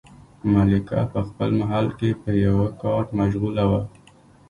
ملکه 0.53 0.99
په 1.11 1.19
خپل 1.27 1.49
محل 1.59 1.87
کې 1.99 2.09
په 2.21 2.31
یوه 2.45 2.67
کار 2.81 3.03
مشغوله 3.17 3.63
وه. 3.69 3.81